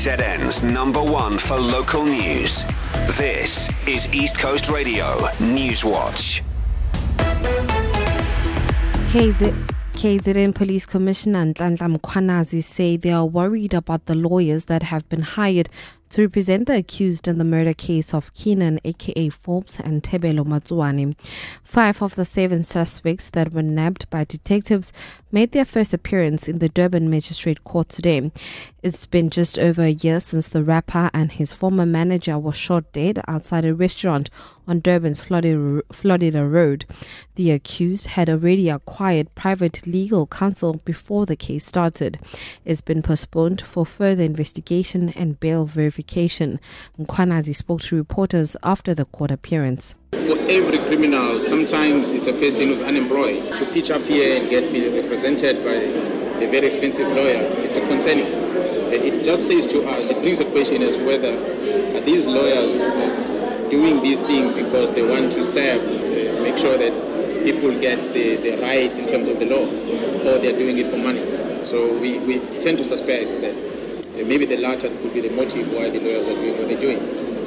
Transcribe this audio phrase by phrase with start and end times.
[0.00, 2.64] KZN's number one for local news.
[3.18, 6.42] This is East Coast Radio News Watch.
[9.12, 9.52] KZ,
[9.92, 15.20] KZN Police Commissioner Nhlanhla Mkhwanazi say they are worried about the lawyers that have been
[15.20, 15.68] hired
[16.10, 21.14] to represent the accused in the murder case of Kiernan, aka Forbes, and Tebello Motsoane.
[21.62, 24.92] Five of the seven suspects that were nabbed by detectives
[25.32, 28.32] made their first appearance in the Durban Magistrate Court today.
[28.82, 32.92] It's been just over a year since the rapper and his former manager were shot
[32.92, 34.30] dead outside a restaurant
[34.66, 36.84] on Durban's Florida Road.
[37.34, 42.18] The accused had already acquired private legal counsel before the case started.
[42.64, 49.04] It's been postponed for further investigation and bail verification Mkhwanazi spoke to reporters after the
[49.04, 49.94] court appearance.
[50.12, 53.56] For every criminal, sometimes it's a person who's unemployed.
[53.56, 55.74] To pitch up here and get represented by
[56.42, 58.26] a very expensive lawyer, it's a concerning.
[58.92, 61.32] It just says to us, it brings a question as whether
[62.02, 62.80] these lawyers
[63.70, 66.92] doing these things because they want to serve, uh, make sure that
[67.44, 70.96] people get the, the rights in terms of the law, or they're doing it for
[70.96, 71.24] money.
[71.64, 73.54] So we, we tend to suspect that
[74.26, 76.98] maybe the latter could be the motive why the lawyers are doing what they're doing.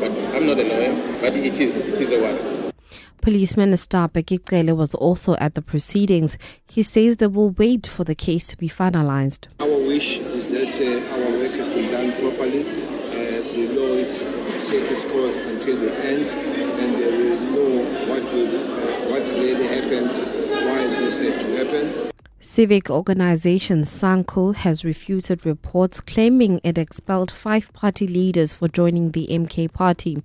[0.00, 2.72] But I'm not a lawyer, but it is it is a worry.
[3.20, 6.38] Police Minister Bheki was also at the proceedings.
[6.66, 9.46] He says they will wait for the case to be finalized.
[9.60, 12.62] Our wish is that uh, our work has been done properly.
[12.62, 14.18] Uh, the law is
[14.70, 19.66] take its course until the end, and they will know what will, uh, what really
[19.66, 20.10] happened,
[20.48, 22.10] why this had to happen.
[22.52, 29.28] Civic organization SANCO has refuted reports claiming it expelled five party leaders for joining the
[29.30, 30.20] MK party.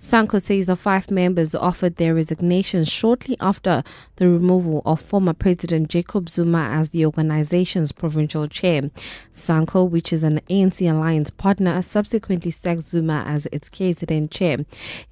[0.00, 3.84] SANCO says the five members offered their resignations shortly after
[4.16, 8.90] the removal of former President Jacob Zuma as the organization's provincial chair.
[9.32, 14.56] SANCO, which is an ANC alliance partner, subsequently sacked Zuma as its KZN chair.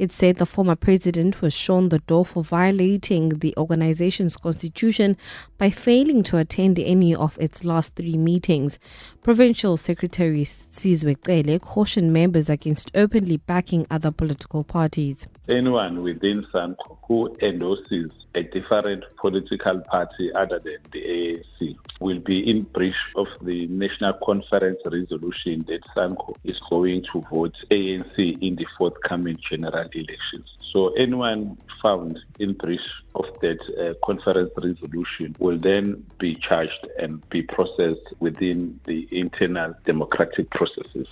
[0.00, 5.16] It said the former president was shown the door for violating the organization's constitution
[5.58, 8.78] by failing to attend attend any of its last three meetings.
[9.22, 15.26] Provincial Secretary Sizwe cautioned members against openly backing other political parties.
[15.50, 22.48] Anyone within SANCO who endorses a different political party other than the ANC will be
[22.48, 28.56] in breach of the National Conference resolution that SANCO is going to vote ANC in
[28.56, 30.46] the forthcoming general elections.
[30.72, 32.80] So anyone found in breach
[33.14, 39.74] of that uh, conference resolution will then be charged and be processed within the internal
[39.86, 41.08] democratic processes.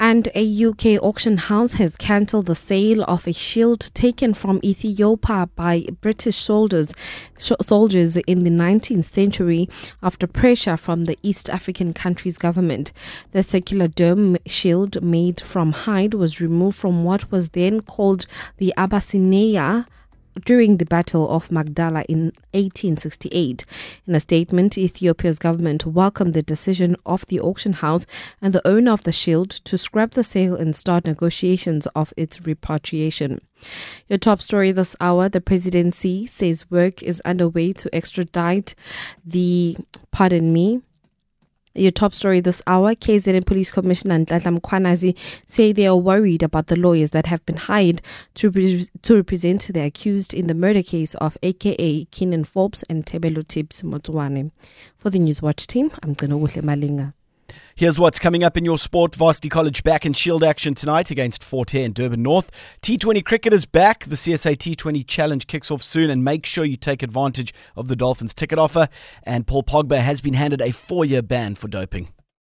[0.00, 5.48] And a UK auction house has cancelled the sale of a shield taken from Ethiopia
[5.56, 6.92] by British soldiers,
[7.36, 9.68] soldiers in the 19th century
[10.00, 12.92] after pressure from the East African country's government.
[13.32, 18.26] The circular dome shield made from hide was removed from what was then called
[18.58, 19.84] the Abyssinia
[20.44, 23.64] during the Battle of Magdala in 1868.
[24.06, 28.06] In a statement, Ethiopia's government welcomed the decision of the auction house
[28.40, 32.46] and the owner of the shield to scrap the sale and start negotiations of its
[32.46, 33.40] repatriation.
[34.08, 38.74] Your top story this hour the presidency says work is underway to extradite
[39.24, 39.76] the,
[40.12, 40.82] pardon me,
[41.78, 45.16] your top story this hour KZN Police Commissioner Nhlanhla Mkhwanazi
[45.46, 48.02] say they are worried about the lawyers that have been hired
[48.34, 48.50] to,
[49.02, 53.82] to represent the accused in the murder case of AKA Kiernan Forbes and Tebello Tibz
[53.82, 54.50] Motsoane.
[54.96, 57.14] For the Newswatch team, I'm Ganoguhle Malinga.
[57.74, 59.14] Here's what's coming up in your sport.
[59.14, 62.50] Varsity College back in shield action tonight against Fort Hare and Durban North.
[62.82, 64.04] T20 cricket is back.
[64.04, 67.96] The CSA T20 Challenge kicks off soon, and make sure you take advantage of the
[67.96, 68.88] Dolphins ticket offer.
[69.22, 72.08] And Paul Pogba has been handed a four year ban for doping.